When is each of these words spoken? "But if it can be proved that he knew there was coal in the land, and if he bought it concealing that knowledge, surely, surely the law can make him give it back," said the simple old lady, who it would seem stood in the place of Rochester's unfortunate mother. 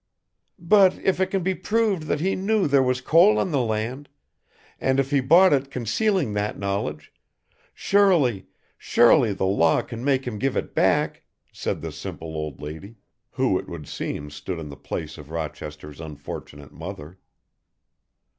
"But 0.57 0.97
if 1.03 1.19
it 1.19 1.27
can 1.27 1.43
be 1.43 1.53
proved 1.53 2.07
that 2.07 2.21
he 2.21 2.35
knew 2.35 2.65
there 2.65 2.81
was 2.81 3.01
coal 3.01 3.39
in 3.39 3.51
the 3.51 3.61
land, 3.61 4.09
and 4.79 4.99
if 4.99 5.11
he 5.11 5.19
bought 5.19 5.53
it 5.53 5.69
concealing 5.69 6.33
that 6.33 6.57
knowledge, 6.57 7.13
surely, 7.71 8.47
surely 8.79 9.31
the 9.31 9.45
law 9.45 9.83
can 9.83 10.03
make 10.03 10.25
him 10.25 10.39
give 10.39 10.57
it 10.57 10.73
back," 10.73 11.21
said 11.53 11.81
the 11.83 11.91
simple 11.91 12.29
old 12.33 12.59
lady, 12.63 12.95
who 13.33 13.59
it 13.59 13.69
would 13.69 13.87
seem 13.87 14.31
stood 14.31 14.57
in 14.57 14.69
the 14.69 14.75
place 14.75 15.19
of 15.19 15.29
Rochester's 15.29 16.01
unfortunate 16.01 16.71
mother. 16.71 17.19